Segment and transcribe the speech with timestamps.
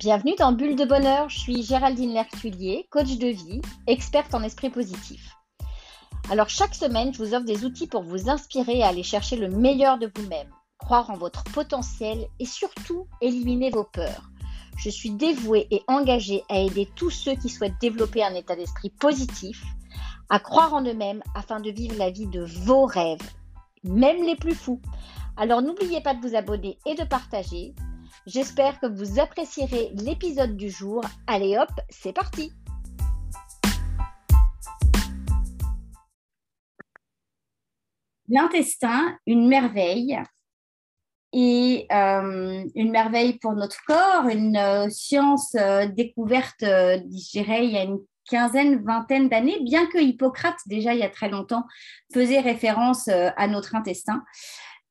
[0.00, 4.70] Bienvenue dans Bulle de Bonheur, je suis Géraldine Lertulier, coach de vie, experte en esprit
[4.70, 5.36] positif.
[6.30, 9.50] Alors chaque semaine, je vous offre des outils pour vous inspirer à aller chercher le
[9.50, 14.30] meilleur de vous-même, croire en votre potentiel et surtout éliminer vos peurs.
[14.78, 18.88] Je suis dévouée et engagée à aider tous ceux qui souhaitent développer un état d'esprit
[18.88, 19.62] positif,
[20.30, 23.34] à croire en eux-mêmes afin de vivre la vie de vos rêves,
[23.84, 24.80] même les plus fous.
[25.36, 27.74] Alors n'oubliez pas de vous abonner et de partager.
[28.26, 31.02] J'espère que vous apprécierez l'épisode du jour.
[31.26, 32.52] Allez hop, c'est parti
[38.28, 40.20] L'intestin, une merveille,
[41.32, 47.72] et euh, une merveille pour notre corps, une euh, science euh, découverte, je dirais, il
[47.72, 51.64] y a une quinzaine, vingtaine d'années, bien que Hippocrate, déjà il y a très longtemps,
[52.12, 54.22] faisait référence à notre intestin.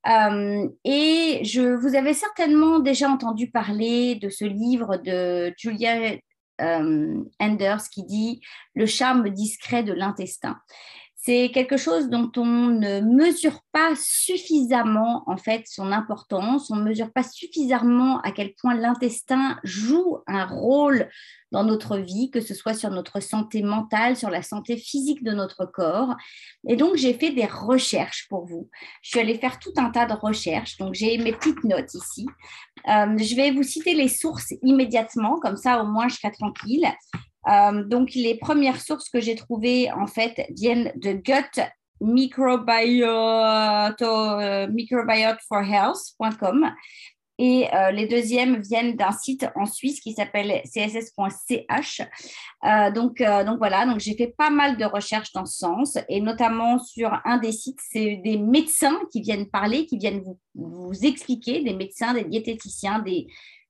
[0.08, 6.15] Euh, et je vous avais certainement déjà entendu parler de ce livre de Julia
[6.62, 8.41] euh, Enders qui dit
[8.76, 10.57] Le charme discret de l'intestin
[11.21, 16.84] c'est quelque chose dont on ne mesure pas suffisamment en fait son importance, on ne
[16.84, 21.09] mesure pas suffisamment à quel point l'intestin joue un rôle
[21.51, 25.31] dans notre vie, que ce soit sur notre santé mentale, sur la santé physique de
[25.31, 26.15] notre corps.
[26.67, 28.70] Et donc, j'ai fait des recherches pour vous.
[29.01, 30.77] Je suis allée faire tout un tas de recherches.
[30.77, 32.27] Donc, j'ai mes petites notes ici.
[32.87, 36.85] Euh, je vais vous citer les sources immédiatement, comme ça, au moins, je serai tranquille.
[37.48, 41.62] Euh, donc, les premières sources que j'ai trouvées, en fait, viennent de Gut
[42.01, 42.07] euh,
[45.62, 46.71] health.com
[47.41, 52.01] et euh, les deuxièmes viennent d'un site en Suisse qui s'appelle css.ch.
[52.93, 56.79] donc, donc voilà, donc j'ai fait pas mal de recherches dans ce sens, et notamment
[56.79, 61.63] sur un des sites, c'est des médecins qui viennent parler, qui viennent vous, vous expliquer,
[61.63, 63.27] des médecins, des diététiciens, des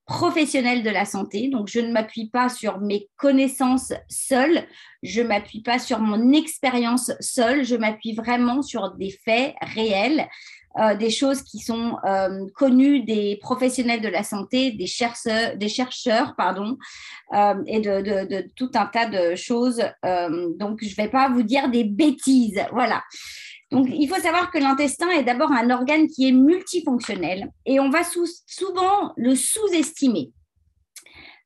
[0.10, 1.50] professionnelle de la santé.
[1.50, 4.64] Donc, je ne m'appuie pas sur mes connaissances seules,
[5.04, 10.28] je ne m'appuie pas sur mon expérience seule, je m'appuie vraiment sur des faits réels.
[10.78, 15.68] Euh, des choses qui sont euh, connues des professionnels de la santé, des chercheurs, des
[15.68, 16.78] chercheurs pardon,
[17.34, 19.82] euh, et de, de, tout un tas de choses.
[20.04, 22.62] donc, je ne vais pas vous dire des bêtises.
[22.72, 23.04] Voilà.
[23.72, 27.90] Donc, il faut savoir que l'intestin est d'abord un organe qui est multifonctionnel et on
[27.90, 30.32] va souvent le sous-estimer.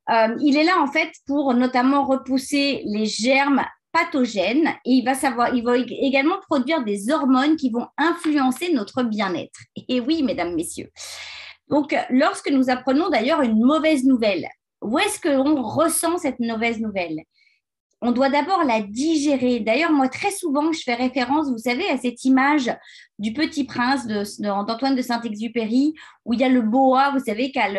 [0.09, 5.13] Euh, il est là en fait pour notamment repousser les germes pathogènes et il va
[5.13, 9.59] savoir, il va également produire des hormones qui vont influencer notre bien-être.
[9.87, 10.89] Et oui, mesdames, messieurs.
[11.69, 14.47] Donc, lorsque nous apprenons d'ailleurs une mauvaise nouvelle,
[14.81, 17.21] où est-ce que l'on ressent cette mauvaise nouvelle?
[18.05, 19.61] On doit d'abord la digérer.
[19.61, 22.69] D'ailleurs, moi, très souvent, je fais référence, vous savez, à cette image
[23.17, 24.05] du Petit Prince
[24.39, 25.93] d'Antoine de, Saint-Exupéry,
[26.25, 27.69] où il y a le boa, vous savez, qui a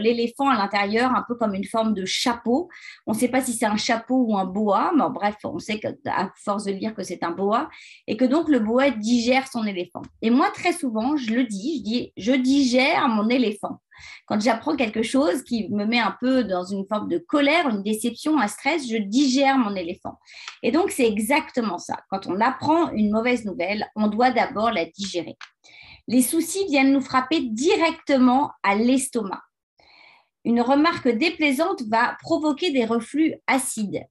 [0.00, 2.68] l'éléphant à l'intérieur, un peu comme une forme de chapeau.
[3.06, 5.80] On ne sait pas si c'est un chapeau ou un boa, mais bref, on sait
[6.04, 7.68] à force de lire que c'est un boa,
[8.08, 10.02] et que donc le boa digère son éléphant.
[10.20, 13.80] Et moi, très souvent, je le dis, je dis, je digère mon éléphant
[14.26, 17.82] quand j'apprends quelque chose qui me met un peu dans une forme de colère, une
[17.82, 20.18] déception, un stress, je digère mon éléphant.
[20.62, 21.96] Et donc, c'est exactement ça.
[22.10, 25.36] Quand on apprend une mauvaise nouvelle, on doit d'abord la digérer.
[26.08, 29.42] Les soucis viennent nous frapper directement à l'estomac.
[30.44, 34.04] Une remarque déplaisante va provoquer des reflux acides.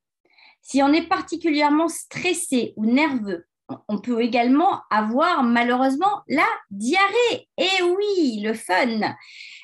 [0.61, 3.45] Si on est particulièrement stressé ou nerveux,
[3.87, 7.47] on peut également avoir malheureusement la diarrhée.
[7.57, 9.15] Et oui, le fun.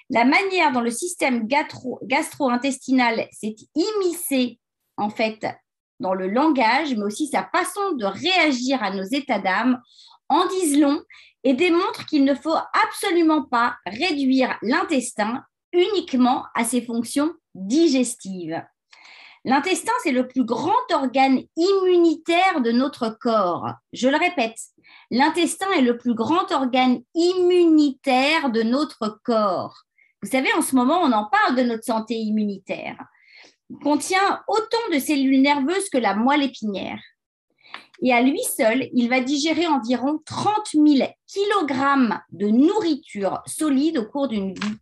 [0.09, 4.59] La manière dont le système gastro-intestinal s'est immiscé
[4.97, 5.45] en fait
[5.99, 9.81] dans le langage, mais aussi sa façon de réagir à nos états d'âme,
[10.29, 11.01] en disent long
[11.43, 15.43] et démontre qu'il ne faut absolument pas réduire l'intestin
[15.73, 18.63] uniquement à ses fonctions digestives.
[19.43, 23.67] L'intestin, c'est le plus grand organe immunitaire de notre corps.
[23.93, 24.57] Je le répète,
[25.11, 29.83] l'intestin est le plus grand organe immunitaire de notre corps.
[30.25, 32.97] Vous savez, en ce moment, on en parle de notre santé immunitaire.
[33.69, 36.99] Il contient autant de cellules nerveuses que la moelle épinière.
[38.01, 44.05] Et à lui seul, il va digérer environ 30 000 kg de nourriture solide au
[44.05, 44.77] cours d'une vie.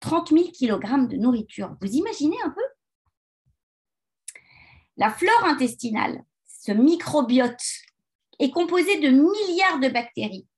[0.00, 1.76] 30 000 kg de nourriture.
[1.80, 2.64] Vous imaginez un peu?
[4.96, 6.24] La flore intestinale,
[6.64, 7.62] ce microbiote,
[8.40, 10.48] est composé de milliards de bactéries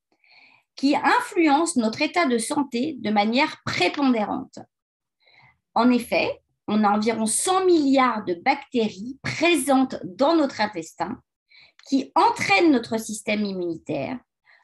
[0.75, 4.59] qui influencent notre état de santé de manière prépondérante.
[5.75, 11.19] En effet, on a environ 100 milliards de bactéries présentes dans notre intestin
[11.87, 14.17] qui entraînent notre système immunitaire,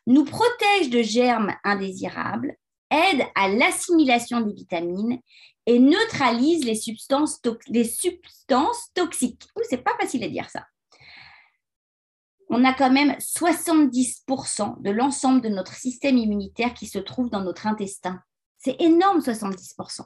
[0.08, 2.56] nous protègent de germes indésirables
[2.90, 5.20] aide à l'assimilation des vitamines
[5.66, 9.48] et neutralise les substances, les substances toxiques.
[9.70, 10.66] C'est pas facile à dire ça.
[12.50, 17.44] On a quand même 70% de l'ensemble de notre système immunitaire qui se trouve dans
[17.44, 18.22] notre intestin.
[18.58, 20.06] C'est énorme, 70%.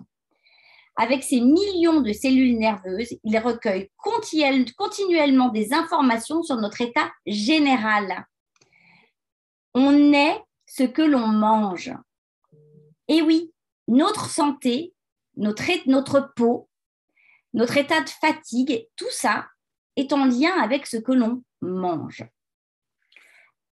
[0.96, 8.26] Avec ces millions de cellules nerveuses, il recueille continuellement des informations sur notre état général.
[9.74, 11.94] On est ce que l'on mange.
[13.08, 13.54] Et oui,
[13.88, 14.94] notre santé,
[15.36, 16.70] notre, notre peau,
[17.54, 19.48] notre état de fatigue, tout ça
[19.96, 22.26] est en lien avec ce que l'on mange.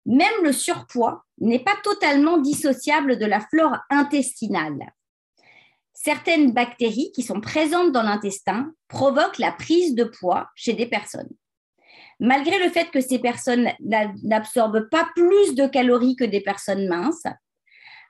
[0.06, 4.92] Même le surpoids n'est pas totalement dissociable de la flore intestinale
[5.98, 11.30] certaines bactéries qui sont présentes dans l'intestin provoquent la prise de poids chez des personnes.
[12.20, 13.68] Malgré le fait que ces personnes
[14.22, 17.26] n'absorbent pas plus de calories que des personnes minces,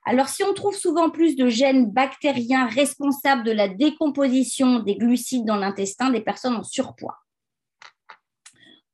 [0.04, 5.46] alors si on trouve souvent plus de gènes bactériens responsables de la décomposition des glucides
[5.46, 7.18] dans l'intestin des personnes en surpoids.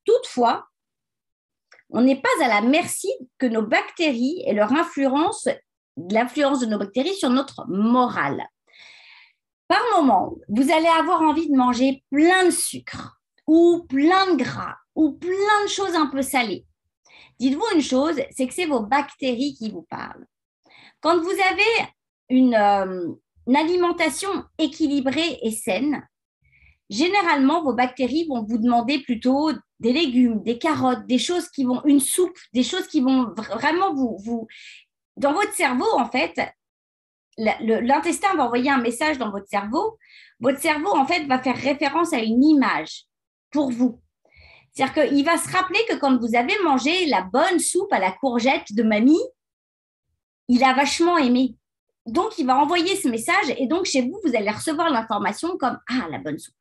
[0.04, 0.66] Toutefois,
[1.90, 5.48] on n'est pas à la merci que nos bactéries et leur influence,
[5.96, 8.44] l'influence de nos bactéries sur notre morale
[9.68, 14.76] par moment, vous allez avoir envie de manger plein de sucre ou plein de gras
[14.94, 16.64] ou plein de choses un peu salées.
[17.40, 20.26] Dites-vous une chose, c'est que c'est vos bactéries qui vous parlent.
[21.00, 21.88] Quand vous avez
[22.28, 23.12] une, euh,
[23.46, 26.06] une, alimentation équilibrée et saine,
[26.94, 29.50] généralement, vos bactéries vont vous demander plutôt
[29.80, 33.94] des légumes, des carottes, des choses qui vont, une soupe, des choses qui vont vraiment
[33.94, 34.46] vous, vous
[35.16, 36.40] dans votre cerveau, en fait,
[37.36, 39.98] l'intestin va envoyer un message dans votre cerveau.
[40.40, 43.04] Votre cerveau, en fait, va faire référence à une image
[43.50, 44.00] pour vous.
[44.72, 48.10] C'est-à-dire qu'il va se rappeler que quand vous avez mangé la bonne soupe à la
[48.10, 49.22] courgette de mamie,
[50.48, 51.54] il a vachement aimé.
[52.06, 55.78] Donc, il va envoyer ce message et donc chez vous, vous allez recevoir l'information comme
[55.88, 56.54] Ah, la bonne soupe.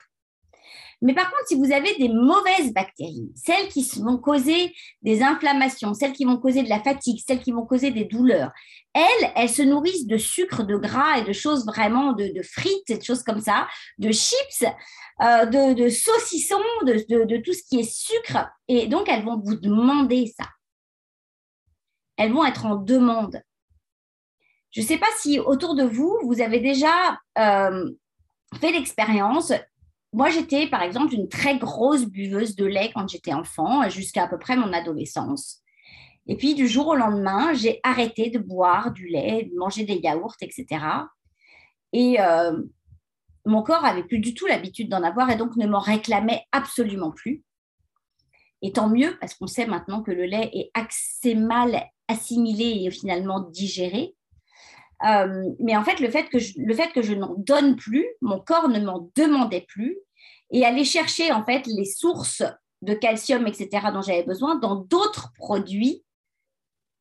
[1.04, 5.94] Mais par contre, si vous avez des mauvaises bactéries, celles qui vont causer des inflammations,
[5.94, 8.52] celles qui vont causer de la fatigue, celles qui vont causer des douleurs,
[8.94, 12.98] elles, elles se nourrissent de sucre, de gras et de choses vraiment, de, frites et
[12.98, 13.68] de choses comme ça,
[13.98, 14.64] de chips,
[15.22, 18.50] euh, de, saucissons, de, tout ce qui est sucre.
[18.70, 20.46] Et donc, elles vont vous demander ça.
[22.16, 23.42] Elles vont être en demande.
[24.72, 27.92] Je ne sais pas si autour de vous, vous avez déjà euh,
[28.62, 29.52] fait l'expérience
[30.14, 34.28] moi, j'étais, par exemple, une très grosse buveuse de lait quand j'étais enfant, jusqu'à à
[34.28, 35.62] peu près mon adolescence.
[36.28, 39.96] Et puis, du jour au lendemain, j'ai arrêté de boire du lait, de manger des
[39.96, 40.86] yaourts, etc.
[41.92, 42.62] Et euh,
[43.46, 47.12] mon corps avait plus du tout l'habitude d'en avoir et donc ne m'en réclamait absolument
[47.12, 47.44] plus.
[48.62, 52.92] Et tant mieux, parce qu'on sait maintenant que le lait est assez mal assimilé et
[52.92, 54.16] finalement digéré.
[55.06, 58.06] Euh, mais en fait, le fait que je, le fait que je n'en donne plus,
[58.22, 59.98] mon corps ne m'en demandait plus,
[60.52, 62.44] et aller chercher en fait les sources
[62.82, 66.04] de calcium, etc., dont j'avais besoin dans d'autres produits,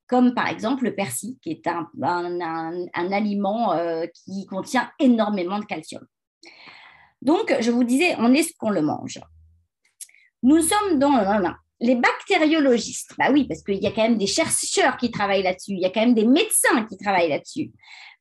[0.06, 5.64] comme par exemple le persil, qui est un, un, aliment euh, qui contient énormément de
[5.64, 6.04] calcium.
[7.20, 9.20] Donc, je vous disais, on est ce qu'on le mange.
[10.42, 11.12] Nous sommes dans
[11.82, 15.72] les bactériologistes, bah oui, parce qu'il y a quand même des chercheurs qui travaillent là-dessus,
[15.72, 17.72] il y a quand même des médecins qui travaillent là-dessus,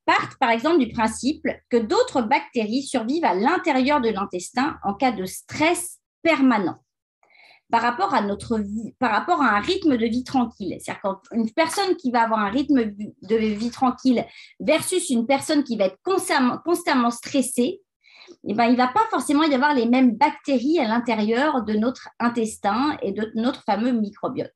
[0.03, 5.11] partent par exemple du principe que d'autres bactéries survivent à l'intérieur de l'intestin en cas
[5.11, 6.79] de stress permanent
[7.69, 8.59] par rapport à notre
[8.99, 10.77] par rapport à un rythme de vie tranquille.
[10.79, 14.25] C'est-à-dire qu'une personne qui va avoir un rythme de vie tranquille
[14.59, 17.81] versus une personne qui va être constamment stressée,
[18.47, 21.73] eh ben, il ne va pas forcément y avoir les mêmes bactéries à l'intérieur de
[21.73, 24.51] notre intestin et de notre fameux microbiote.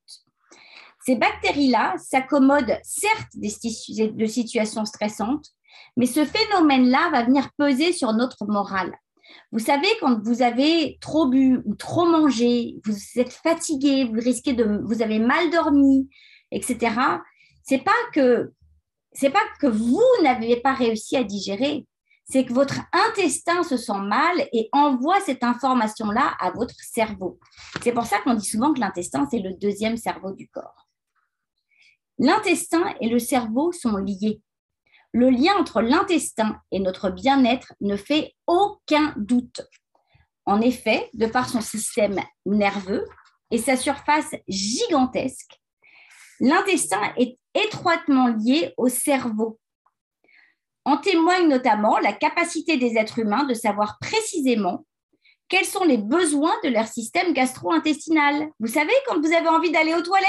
[1.04, 5.46] Ces bactéries-là s'accommodent certes de situations stressantes,
[5.96, 8.92] mais ce phénomène-là va venir peser sur notre morale.
[9.52, 14.52] Vous savez, quand vous avez trop bu ou trop mangé, vous êtes fatigué, vous risquez
[14.52, 16.08] de, vous avez mal dormi,
[16.50, 16.94] etc.
[17.62, 18.52] C'est pas que
[19.12, 21.86] c'est pas que vous n'avez pas réussi à digérer,
[22.28, 27.38] c'est que votre intestin se sent mal et envoie cette information-là à votre cerveau.
[27.82, 30.88] C'est pour ça qu'on dit souvent que l'intestin, c'est le deuxième cerveau du corps.
[32.18, 34.40] L'intestin et le cerveau sont liés.
[35.12, 39.60] Le lien entre l'intestin et notre bien-être ne fait aucun doute.
[40.46, 43.04] En effet, de par son système nerveux
[43.50, 45.60] et sa surface gigantesque,
[46.40, 49.58] l'intestin est étroitement lié au cerveau
[50.86, 54.86] en témoigne notamment la capacité des êtres humains de savoir précisément
[55.48, 58.48] quels sont les besoins de leur système gastro-intestinal.
[58.60, 60.28] Vous savez, quand vous avez envie d'aller aux toilettes,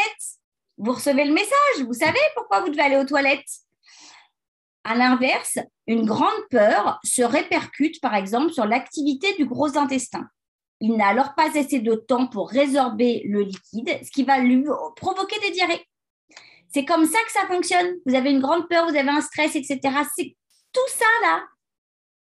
[0.79, 3.45] vous recevez le message, vous savez pourquoi vous devez aller aux toilettes.
[4.83, 10.27] À l'inverse, une grande peur se répercute par exemple sur l'activité du gros intestin.
[10.79, 14.65] Il n'a alors pas assez de temps pour résorber le liquide, ce qui va lui
[14.95, 15.85] provoquer des diarrhées.
[16.73, 17.95] C'est comme ça que ça fonctionne.
[18.07, 19.79] Vous avez une grande peur, vous avez un stress, etc.
[20.77, 21.43] tout ça là.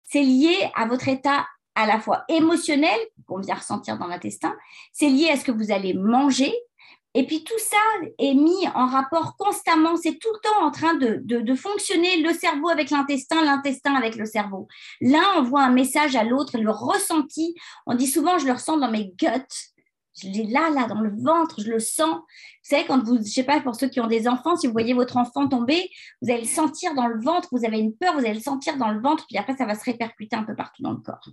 [0.04, 4.56] C'est lié à votre état à la fois émotionnel qu'on vient ressentir dans l'intestin,
[4.92, 6.54] c'est lié à ce que vous allez manger,
[7.16, 7.78] et puis tout ça
[8.18, 12.70] est mis en rapport constamment, c'est tout le temps en train de, fonctionner le cerveau
[12.70, 14.68] avec l'intestin, l'intestin avec le cerveau.
[15.00, 18.92] L'un envoie un message à l'autre, le ressenti, on dit souvent je le ressens dans
[18.92, 19.73] mes guts,
[20.22, 22.16] je l'ai là, là, dans le ventre, je le sens.
[22.18, 22.24] Vous
[22.62, 24.94] savez, quand vous, je sais pas, pour ceux qui ont des enfants, si vous voyez
[24.94, 25.90] votre enfant tomber,
[26.22, 28.78] vous allez le sentir dans le ventre, vous avez une peur, vous allez le sentir
[28.78, 31.30] dans le ventre, puis après, ça va se répercuter un peu partout dans le corps.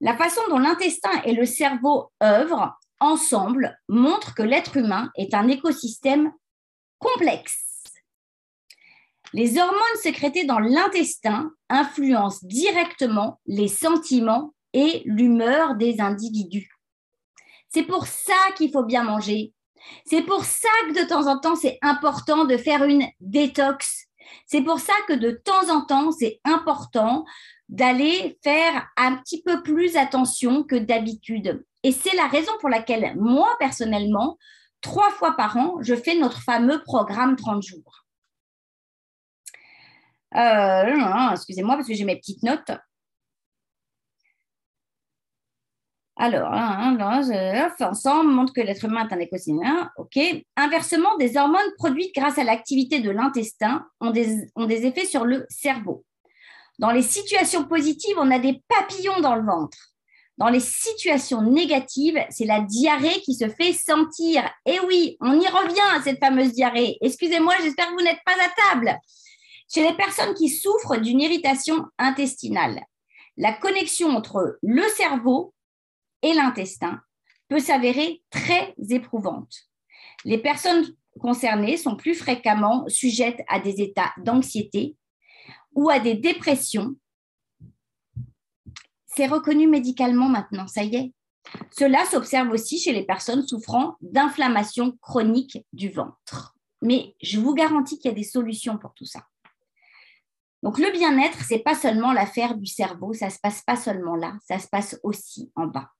[0.00, 5.46] La façon dont l'intestin et le cerveau œuvrent ensemble montre que l'être humain est un
[5.48, 6.32] écosystème
[6.98, 7.66] complexe.
[9.32, 16.70] Les hormones sécrétées dans l'intestin influencent directement les sentiments et l'humeur des individus.
[17.68, 19.52] C'est pour ça qu'il faut bien manger.
[20.04, 24.06] C'est pour ça que de temps en temps, c'est important de faire une détox.
[24.46, 27.24] C'est pour ça que de temps en temps, c'est important
[27.68, 31.64] d'aller faire un petit peu plus attention que d'habitude.
[31.82, 34.36] Et c'est la raison pour laquelle moi, personnellement,
[34.80, 38.04] trois fois par an, je fais notre fameux programme 30 jours.
[40.36, 42.72] Euh, excusez-moi parce que j'ai mes petites notes.
[46.22, 46.52] Alors,
[47.80, 49.88] ensemble montre que l'être humain est un écosystème.
[49.96, 50.18] OK.
[50.54, 54.50] Inversement, des hormones produites grâce à l'activité de l'intestin ont des
[54.86, 56.04] effets sur le cerveau.
[56.78, 59.78] Dans les situations positives, on a des papillons dans le ventre.
[60.36, 64.42] Dans les situations négatives, c'est la diarrhée qui se fait sentir.
[64.66, 66.98] Et oui, on y revient à cette fameuse diarrhée.
[67.00, 68.98] Excusez-moi, j'espère que vous n'êtes pas à table.
[69.72, 72.82] Chez les personnes qui souffrent d'une irritation intestinale,
[73.38, 75.54] la connexion entre le cerveau
[76.22, 77.00] et l'intestin
[77.48, 79.54] peut s'avérer très éprouvante.
[80.24, 80.86] Les personnes
[81.18, 84.96] concernées sont plus fréquemment sujettes à des états d'anxiété,
[85.74, 86.96] ou à des dépressions,
[89.06, 91.12] c'est reconnu médicalement maintenant, ça y est.
[91.70, 96.54] Cela s'observe aussi chez les personnes souffrant d'inflammation chronique du ventre.
[96.82, 99.26] Mais je vous garantis qu'il y a des solutions pour tout ça.
[100.62, 104.36] Donc le bien-être, c'est pas seulement l'affaire du cerveau, ça se passe pas seulement là,
[104.46, 105.90] ça se passe aussi en bas.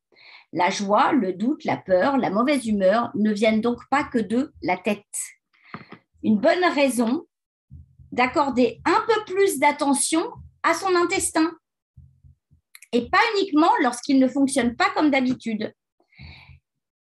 [0.53, 4.53] La joie, le doute, la peur, la mauvaise humeur ne viennent donc pas que de
[4.63, 5.05] la tête.
[6.23, 7.27] Une bonne raison
[8.11, 10.23] d'accorder un peu plus d'attention
[10.63, 11.53] à son intestin
[12.93, 15.73] et pas uniquement lorsqu'il ne fonctionne pas comme d'habitude.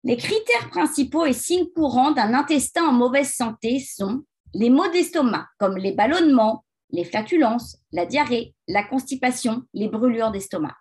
[0.05, 5.49] Les critères principaux et signes courants d'un intestin en mauvaise santé sont les maux d'estomac,
[5.59, 10.77] comme les ballonnements, les flatulences, la diarrhée, la constipation, les brûlures d'estomac.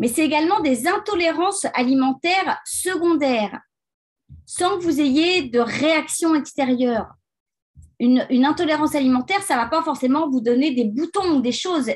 [0.00, 3.60] Mais c'est également des intolérances alimentaires secondaires,
[4.46, 7.06] sans que vous ayez de réaction extérieure
[8.00, 11.90] une, intolérance alimentaire, ça ne va pas forcément vous donner des boutons ou des choses.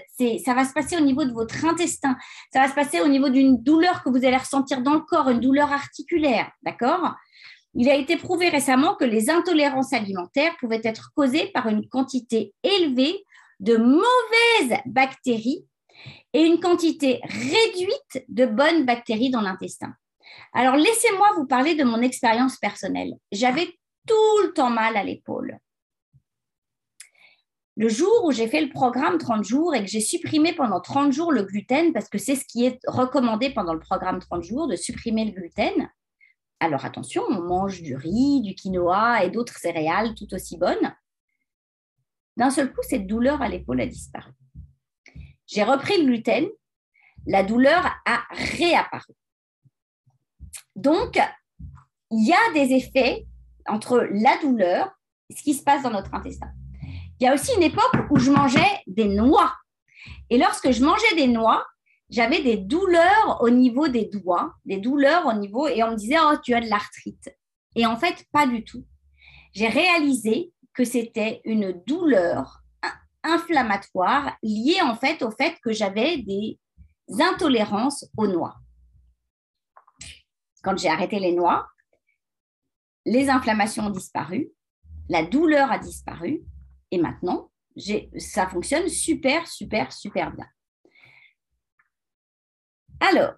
[0.44, 2.16] Ça va se passer au niveau de votre intestin.
[2.52, 5.30] Ça va se passer au niveau d'une douleur que vous allez ressentir dans le corps,
[5.30, 6.50] une douleur articulaire.
[6.62, 7.14] D'accord?
[7.75, 12.52] Il a été prouvé récemment que les intolérances alimentaires pouvaient être causées par une quantité
[12.62, 13.25] élevée
[13.61, 15.66] de mauvaises bactéries
[16.32, 19.94] et une quantité réduite de bonnes bactéries dans l'intestin.
[20.52, 23.14] Alors, laissez-moi vous parler de mon expérience personnelle.
[23.32, 23.66] J'avais
[24.06, 25.58] tout le temps mal à l'épaule
[27.76, 31.12] le jour où j'ai fait le programme 30 jours et que j'ai supprimé pendant 30
[31.12, 34.68] jours le gluten, parce que c'est ce qui est recommandé pendant le programme 30 jours,
[34.68, 35.90] de supprimer le gluten.
[36.60, 40.94] Alors attention, on mange du riz, du quinoa et d'autres céréales tout aussi bonnes.
[42.36, 44.32] D'un seul coup, cette douleur à l'épaule a disparu.
[45.54, 46.49] J'ai repris le gluten,
[47.26, 49.14] la douleur a réapparu.
[50.75, 51.16] Donc,
[52.11, 53.25] il y a des effets
[53.68, 54.90] entre la douleur
[55.30, 56.50] et ce qui se passe dans notre intestin.
[57.20, 59.54] Il y a aussi une époque où je mangeais des noix.
[60.28, 61.64] Et lorsque je mangeais des noix,
[62.11, 66.16] j'avais des douleurs au niveau des doigts, des douleurs au niveau, et on me disait,
[66.20, 67.32] oh, tu as de l'arthrite.
[67.76, 68.84] Et en fait, pas du tout.
[69.52, 72.63] J'ai réalisé que c'était une douleur
[73.25, 76.59] inflammatoire liée en fait au fait que j'avais des
[77.21, 78.57] intolérances aux noix.
[80.62, 81.69] Quand j'ai arrêté les noix,
[83.04, 84.50] les inflammations ont disparu,
[85.09, 86.43] la douleur a disparu
[86.90, 87.50] et maintenant,
[88.16, 90.47] ça fonctionne super, super, super bien.
[93.00, 93.35] Alors,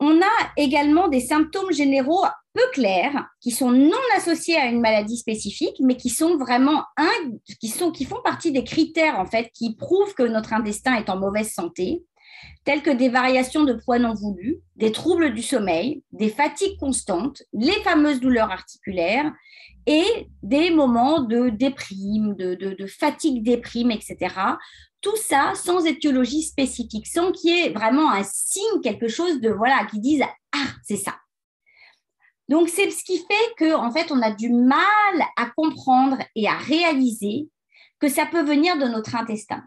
[0.00, 5.16] on a également des symptômes généraux peu clairs qui sont non associés à une maladie
[5.16, 6.84] spécifique, mais qui sont vraiment
[7.60, 11.10] qui, sont, qui font partie des critères en fait qui prouvent que notre intestin est
[11.10, 12.02] en mauvaise santé,
[12.64, 17.42] tels que des variations de poids non voulues, des troubles du sommeil, des fatigues constantes,
[17.52, 19.30] les fameuses douleurs articulaires
[19.86, 24.16] et des moments de déprime, de, de fatigue déprime, etc.
[25.00, 29.50] Tout ça sans étiologie spécifique, sans qu'il y ait vraiment un signe, quelque chose de
[29.50, 31.16] voilà qui dise ah c'est ça.
[32.50, 36.48] Donc, c'est ce qui fait qu'en en fait, on a du mal à comprendre et
[36.48, 37.48] à réaliser
[38.00, 39.62] que ça peut venir de notre intestin.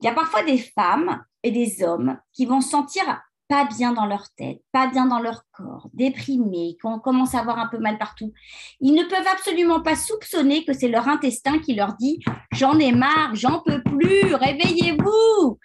[0.00, 4.06] Il y a parfois des femmes et des hommes qui vont sentir pas bien dans
[4.06, 7.98] leur tête, pas bien dans leur corps, déprimés, qu'on commence à avoir un peu mal
[7.98, 8.32] partout.
[8.78, 12.92] Ils ne peuvent absolument pas soupçonner que c'est leur intestin qui leur dit j'en ai
[12.92, 15.58] marre, j'en peux plus, réveillez-vous.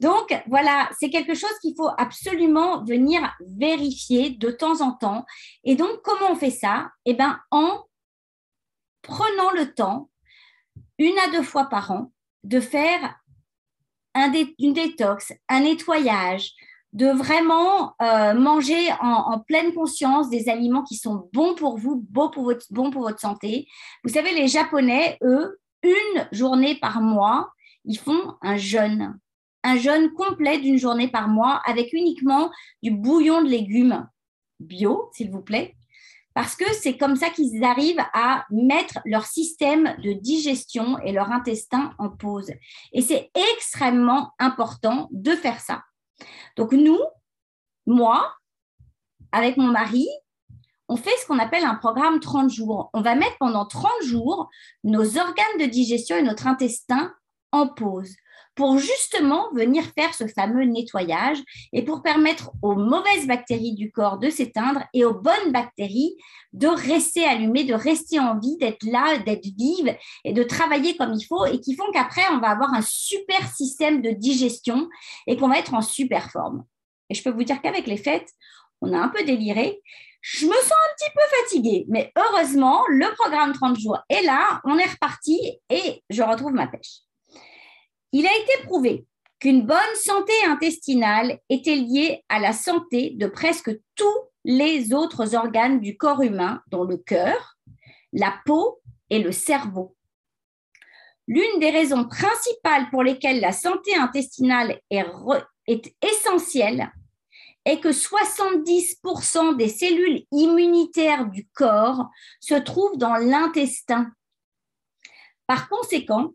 [0.00, 3.20] Donc voilà, c'est quelque chose qu'il faut absolument venir
[3.56, 5.24] vérifier de temps en temps.
[5.62, 6.90] Et donc comment on fait ça?
[7.04, 7.84] Eh bien en
[9.02, 10.10] prenant le temps,
[10.98, 12.10] une à deux fois par an,
[12.42, 13.14] de faire
[14.16, 16.52] un une détox, un nettoyage,
[16.92, 22.30] de vraiment euh, manger en, pleine conscience des aliments qui sont bons pour vous, bons
[22.30, 23.66] pour, votre, bons pour votre santé.
[24.04, 27.50] Vous savez, les Japonais, eux, une journée par mois,
[27.84, 29.18] ils font un jeûne,
[29.62, 32.50] un jeûne complet d'une journée par mois avec uniquement
[32.82, 34.08] du bouillon de légumes
[34.60, 35.76] bio, s'il vous plaît,
[36.34, 41.32] parce que c'est comme ça qu'ils arrivent à mettre leur système de digestion et leur
[41.32, 42.52] intestin en pause.
[42.92, 45.82] Et c'est extrêmement important de faire ça.
[46.56, 47.00] Donc nous,
[47.86, 48.34] moi,
[49.32, 50.08] avec mon mari,
[50.88, 52.90] on fait ce qu'on appelle un programme 30 jours.
[52.94, 54.48] On va mettre pendant 30 jours
[54.84, 57.14] nos organes de digestion et notre intestin
[57.52, 58.14] en pause
[58.58, 61.38] pour justement venir faire ce fameux nettoyage
[61.72, 66.16] et pour permettre aux mauvaises bactéries du corps de s'éteindre et aux bonnes bactéries
[66.52, 71.14] de rester allumées, de rester en vie, d'être là, d'être vives et de travailler comme
[71.14, 74.88] il faut et qui font qu'après, on va avoir un super système de digestion
[75.28, 76.64] et qu'on va être en super forme.
[77.10, 78.32] Et je peux vous dire qu'avec les fêtes,
[78.80, 79.80] on a un peu déliré.
[80.20, 84.60] Je me sens un petit peu fatiguée, mais heureusement, le programme 30 jours est là,
[84.64, 87.07] on est reparti et je retrouve ma pêche.
[88.12, 89.06] Il a été prouvé
[89.38, 95.80] qu'une bonne santé intestinale était liée à la santé de presque tous les autres organes
[95.80, 97.56] du corps humain, dont le cœur,
[98.12, 99.94] la peau et le cerveau.
[101.26, 105.04] L'une des raisons principales pour lesquelles la santé intestinale est,
[105.66, 106.90] est essentielle
[107.66, 112.06] est que 70% des cellules immunitaires du corps
[112.40, 114.10] se trouvent dans l'intestin.
[115.46, 116.32] Par conséquent,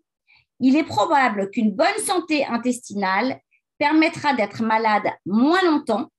[0.60, 3.40] il est probable qu'une bonne santé intestinale
[3.78, 6.10] permettra d'être malade moins longtemps,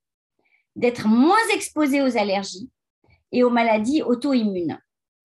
[0.77, 2.69] d'être moins exposé aux allergies
[3.33, 4.79] et aux maladies auto-immunes.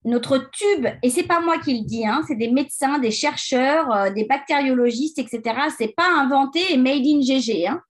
[0.04, 3.92] Notre tube, et c'est pas moi qui le dis, hein, c'est des médecins, des chercheurs,
[3.92, 5.42] euh, des bactériologistes, etc.
[5.76, 7.66] C'est pas inventé et made in GG.
[7.66, 7.82] Hein.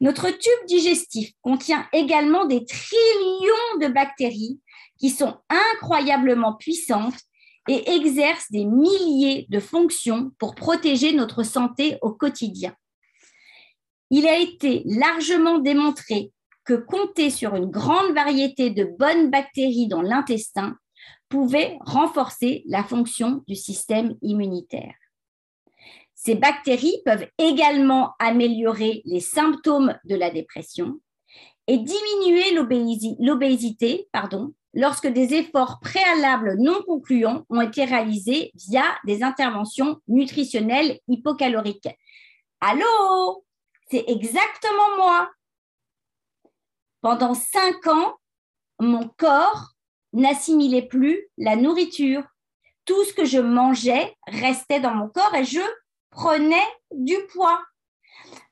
[0.00, 4.60] Notre tube digestif contient également des trillions de bactéries
[5.00, 7.18] qui sont incroyablement puissantes
[7.68, 12.74] et exerce des milliers de fonctions pour protéger notre santé au quotidien.
[14.10, 16.32] Il a été largement démontré
[16.64, 20.76] que compter sur une grande variété de bonnes bactéries dans l'intestin
[21.28, 24.94] pouvait renforcer la fonction du système immunitaire.
[26.14, 31.00] Ces bactéries peuvent également améliorer les symptômes de la dépression
[31.66, 32.54] et diminuer
[33.18, 34.08] l'obésité
[34.74, 41.88] lorsque des efforts préalables non concluants ont été réalisés via des interventions nutritionnelles hypocaloriques.
[42.60, 43.44] Allô?
[43.90, 45.30] C'est exactement moi.
[47.00, 48.14] Pendant cinq ans,
[48.80, 49.74] mon corps
[50.12, 52.24] n'assimilait plus la nourriture.
[52.84, 55.60] Tout ce que je mangeais restait dans mon corps et je
[56.10, 57.62] prenais du poids.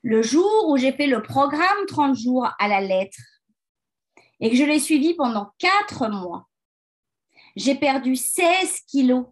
[0.01, 3.17] Le jour où j'ai fait le programme 30 jours à la lettre,
[4.39, 6.49] et que je l'ai suivi pendant quatre mois,
[7.55, 9.25] j'ai perdu 16 kilos.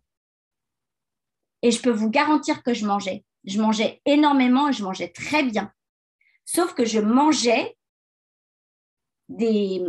[1.63, 3.23] Et je peux vous garantir que je mangeais.
[3.45, 5.71] Je mangeais énormément et je mangeais très bien.
[6.45, 7.77] Sauf que je mangeais
[9.29, 9.83] des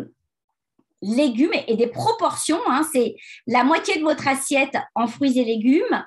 [1.02, 2.60] légumes et des proportions.
[2.68, 2.86] Hein.
[2.92, 6.04] c'est la moitié de votre assiette en fruits et légumes.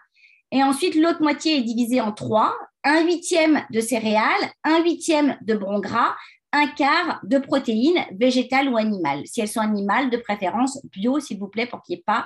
[0.52, 2.56] Et ensuite, l'autre moitié est divisée en trois.
[2.84, 6.15] Un huitième de céréales, un huitième de bons gras,
[6.56, 9.22] un quart de protéines végétales ou animales.
[9.26, 12.26] Si elles sont animales, de préférence bio, s'il vous plaît, pour qu'il n'y ait pas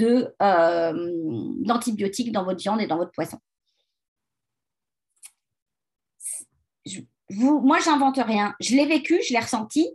[0.00, 0.92] euh,
[1.60, 3.38] d'antibiotiques dans votre viande et dans votre poisson.
[6.86, 8.54] Je, vous, moi, j'invente rien.
[8.60, 9.88] Je l'ai vécu, je l'ai ressenti.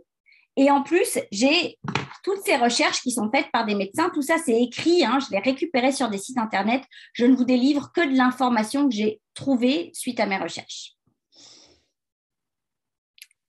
[0.56, 1.78] Et en plus, j'ai
[2.22, 4.10] toutes ces recherches qui sont faites par des médecins.
[4.10, 5.04] Tout ça, c'est écrit.
[5.04, 6.82] Hein, je l'ai récupéré sur des sites Internet.
[7.12, 10.96] Je ne vous délivre que de l'information que j'ai trouvée suite à mes recherches.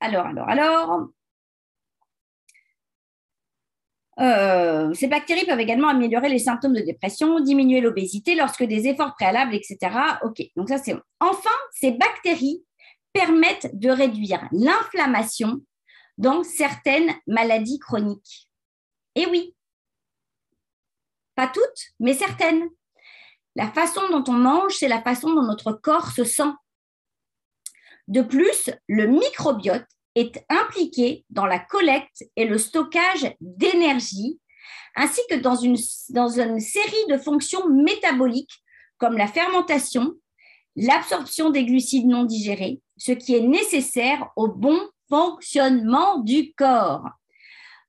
[0.02, 1.08] Alors, alors, alors.
[4.20, 9.16] Euh, ces bactéries peuvent également améliorer les symptômes de dépression, diminuer l'obésité lorsque des efforts
[9.16, 9.78] préalables, etc.
[10.24, 10.96] Ok, donc ça c'est.
[11.20, 12.64] Enfin, ces bactéries
[13.14, 15.62] permettent de réduire l'inflammation
[16.18, 18.50] dans certaines maladies chroniques.
[19.16, 19.56] Et oui,
[21.36, 22.70] pas toutes, mais certaines.
[23.56, 26.52] La façon dont on mange, c'est la façon dont notre corps se sent.
[28.12, 34.38] De plus, le microbiote est impliqué dans la collecte et le stockage d'énergie,
[34.98, 38.62] ainsi que dans une, série de fonctions métaboliques
[38.98, 40.12] comme la fermentation,
[40.76, 47.08] l'absorption des glucides non digérés, ce qui est nécessaire au bon fonctionnement du corps.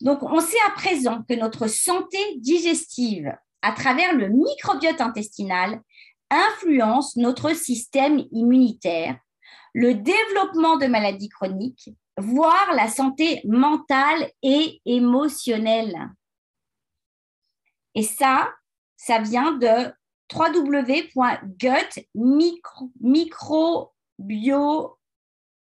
[0.02, 5.82] Donc, on sait à présent que notre santé digestive, à travers le microbiote intestinal,
[6.30, 9.18] influence notre système immunitaire,
[9.74, 16.10] le développement de maladies chroniques, voire la santé mentale et émotionnelle.
[17.94, 18.52] Et ça,
[18.96, 19.92] ça vient de
[20.34, 22.06] www.gut
[23.00, 23.90] microbio.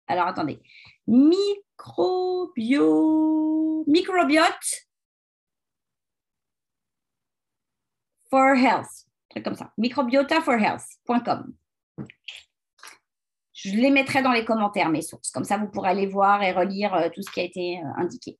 [0.08, 0.62] Alors attendez,
[1.08, 1.44] microbio,
[3.88, 4.88] microbiote
[8.30, 9.06] for health,
[9.44, 11.54] comme ça, microbiotaforhealth.com.
[13.64, 15.30] Je les mettrai dans les commentaires, mes sources.
[15.30, 18.02] Comme ça, vous pourrez aller voir et relire euh, tout ce qui a été euh,
[18.02, 18.40] indiqué.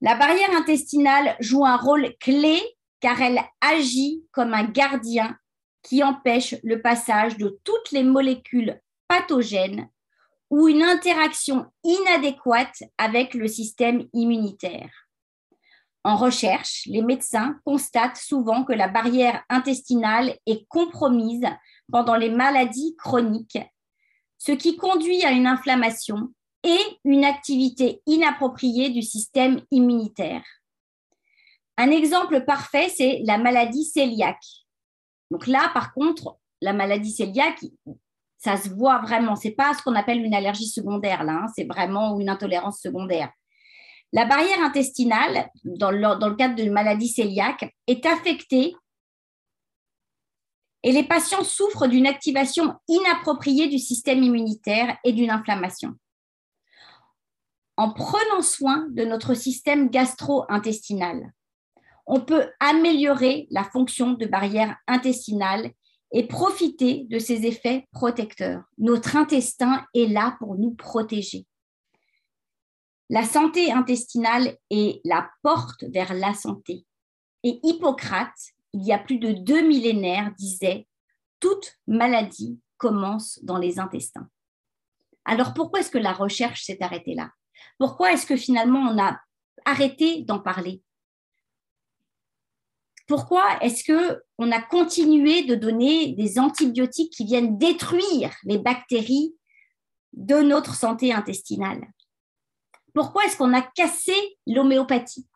[0.00, 2.60] La barrière intestinale joue un rôle clé
[2.98, 5.36] car elle agit comme un gardien
[5.82, 9.88] qui empêche le passage de toutes les molécules pathogènes
[10.50, 14.90] ou une interaction inadéquate avec le système immunitaire.
[16.04, 21.46] En recherche, les médecins constatent souvent que la barrière intestinale est compromise
[21.92, 23.58] pendant les maladies chroniques,
[24.38, 26.32] ce qui conduit à une inflammation
[26.64, 30.42] et une activité inappropriée du système immunitaire.
[31.76, 34.44] Un exemple parfait, c'est la maladie cœliaque.
[35.30, 37.64] Donc là, par contre, la maladie cœliaque,
[38.38, 39.36] ça se voit vraiment.
[39.36, 41.46] C'est pas ce qu'on appelle une allergie secondaire là, hein.
[41.54, 43.30] c'est vraiment une intolérance secondaire.
[44.12, 48.74] La barrière intestinale, dans le, dans le cadre d'une maladie cœliaque, est affectée
[50.82, 55.94] et les patients souffrent d'une activation inappropriée du système immunitaire et d'une inflammation.
[57.76, 61.32] En prenant soin de notre système gastro-intestinal,
[62.06, 65.72] on peut améliorer la fonction de barrière intestinale
[66.12, 68.64] et profiter de ses effets protecteurs.
[68.76, 71.46] Notre intestin est là pour nous protéger.
[73.08, 76.84] La santé intestinale est la porte vers la santé.
[77.42, 80.86] Et Hippocrate, il y a plus de deux millénaires, disait
[81.40, 84.28] Toute maladie commence dans les intestins.
[85.24, 87.30] Alors pourquoi est-ce que la recherche s'est arrêtée là?
[87.78, 89.20] Pourquoi est-ce que finalement on a
[89.64, 90.82] arrêté d'en parler?
[93.06, 99.34] Pourquoi est-ce que on a continué de donner des antibiotiques qui viennent détruire les bactéries
[100.12, 101.86] de notre santé intestinale?
[102.94, 104.14] Pourquoi est-ce qu'on a cassé
[104.46, 105.26] l'homéopathie?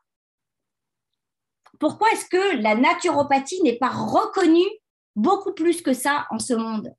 [1.78, 4.68] Pourquoi est-ce que la naturopathie n'est pas reconnue
[5.14, 6.94] beaucoup plus que ça en ce monde?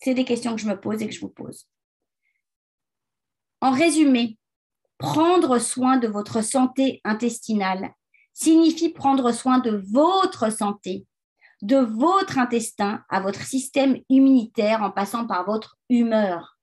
[0.00, 1.66] C'est des questions que je me pose et que je vous pose.
[3.60, 4.38] En résumé,
[4.98, 7.94] prendre soin de votre santé intestinale
[8.36, 11.06] signifie prendre soin de votre santé,
[11.62, 16.55] de votre intestin à votre système immunitaire en passant par votre humeur.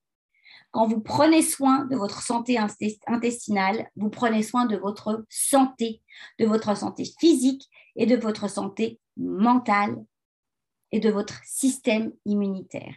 [0.74, 6.02] Quand vous prenez soin de votre santé intestinale, vous prenez soin de votre santé,
[6.40, 9.96] de votre santé physique et de votre santé mentale
[10.92, 12.96] et de votre système immunitaire.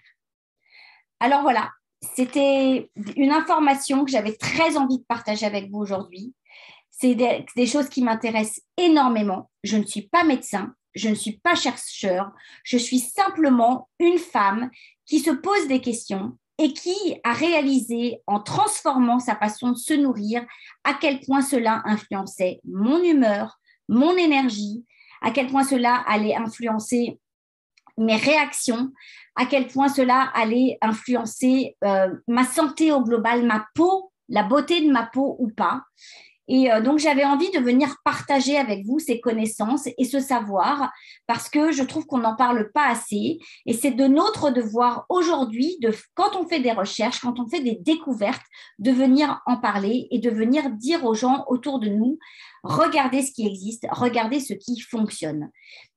[1.20, 1.70] Alors voilà,
[2.14, 6.34] c'était une information que j'avais très envie de partager avec vous aujourd'hui.
[6.90, 9.50] C'est des, choses qui m'intéressent énormément.
[9.64, 12.30] Je ne suis pas médecin, je ne suis pas chercheur,
[12.64, 14.70] je suis simplement une femme
[15.04, 19.94] qui se pose des questions et qui a réalisé en transformant sa façon de se
[19.94, 20.44] nourrir
[20.84, 24.84] à quel point cela influençait mon humeur, mon énergie,
[25.20, 27.18] à quel point cela allait influencer
[27.98, 28.92] mes réactions,
[29.36, 34.80] à quel point cela allait influencer euh, ma santé au global, ma peau, la beauté
[34.80, 35.82] de ma peau ou pas.
[36.48, 40.92] Et euh, donc, j'avais envie de venir partager avec vous ces connaissances et ce savoir
[41.26, 43.38] parce que je trouve qu'on n'en parle pas assez.
[43.66, 47.60] Et c'est de notre devoir aujourd'hui, de, quand on fait des recherches, quand on fait
[47.60, 48.46] des découvertes,
[48.78, 52.18] de venir en parler et de venir dire aux gens autour de nous,
[52.66, 55.50] regardez ce qui existe, regardez ce qui fonctionne.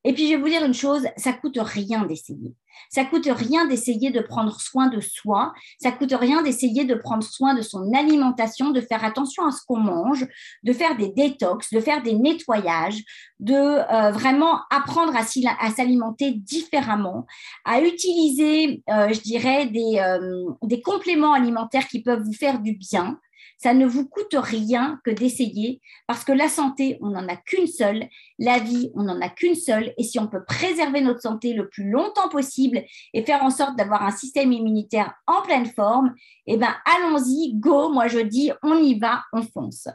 [0.05, 2.55] Et puis, je vais vous dire une chose, ça coûte rien d'essayer.
[2.89, 5.53] Ça coûte rien d'essayer de prendre soin de soi.
[5.82, 9.60] Ça coûte rien d'essayer de prendre soin de son alimentation, de faire attention à ce
[9.67, 10.25] qu'on mange,
[10.63, 13.03] de faire des détox, de faire des nettoyages,
[13.39, 17.25] de euh, vraiment apprendre à, s'alimenter différemment,
[17.65, 23.19] à utiliser, euh, je dirais, euh, des compléments alimentaires qui peuvent vous faire du bien
[23.62, 27.67] ça ne vous coûte rien que d'essayer parce que la santé, on n'en a qu'une
[27.67, 28.08] seule.
[28.39, 29.93] La vie, on n'en a qu'une seule.
[29.98, 32.82] Et si on peut préserver notre santé le plus longtemps possible
[33.13, 36.15] et faire en sorte d'avoir un système immunitaire en pleine forme,
[36.48, 37.89] eh ben, allons-y, go.
[37.89, 39.89] Moi, je dis, on y va, on fonce.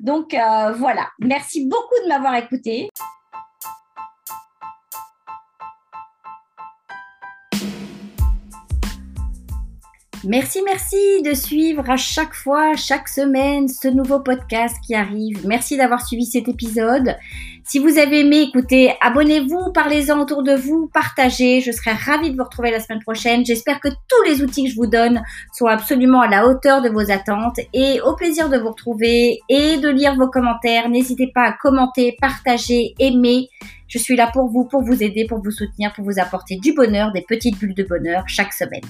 [0.00, 1.10] Donc, euh, voilà.
[1.18, 2.88] Merci beaucoup de m'avoir écouté.
[10.24, 15.46] Merci, merci de suivre à chaque fois, chaque semaine, ce nouveau podcast qui arrive.
[15.46, 17.16] Merci d'avoir suivi cet épisode.
[17.64, 21.62] Si vous avez aimé, écoutez, abonnez-vous, parlez-en autour de vous, partagez.
[21.62, 23.46] Je serai ravie de vous retrouver la semaine prochaine.
[23.46, 25.22] J'espère que tous les outils que je vous donne
[25.54, 29.78] sont absolument à la hauteur de vos attentes et au plaisir de vous retrouver et
[29.78, 30.90] de lire vos commentaires.
[30.90, 33.48] N'hésitez pas à commenter, partager, aimer.
[33.88, 36.74] Je suis là pour vous, pour vous aider, pour vous soutenir, pour vous apporter du
[36.74, 38.82] bonheur, des petites bulles de bonheur chaque semaine.